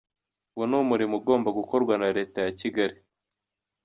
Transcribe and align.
Uwo 0.55 0.65
ni 0.69 0.75
umurimo 0.83 1.13
ugomba 1.19 1.49
gukorwa 1.59 1.93
na 2.01 2.07
Leta 2.17 2.39
ya 2.45 2.51
Kigali. 2.59 2.95